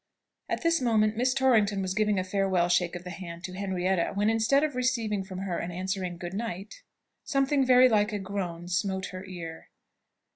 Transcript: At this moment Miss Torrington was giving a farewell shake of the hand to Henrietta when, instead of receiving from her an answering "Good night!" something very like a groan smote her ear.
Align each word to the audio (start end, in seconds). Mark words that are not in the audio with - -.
At 0.49 0.63
this 0.63 0.81
moment 0.81 1.15
Miss 1.15 1.31
Torrington 1.35 1.79
was 1.83 1.93
giving 1.93 2.17
a 2.17 2.23
farewell 2.23 2.69
shake 2.69 2.95
of 2.95 3.03
the 3.03 3.11
hand 3.11 3.43
to 3.43 3.53
Henrietta 3.53 4.13
when, 4.15 4.31
instead 4.31 4.63
of 4.63 4.73
receiving 4.73 5.23
from 5.23 5.37
her 5.41 5.59
an 5.59 5.69
answering 5.71 6.17
"Good 6.17 6.33
night!" 6.33 6.81
something 7.23 7.63
very 7.63 7.87
like 7.87 8.11
a 8.11 8.17
groan 8.17 8.67
smote 8.67 9.05
her 9.13 9.23
ear. 9.25 9.67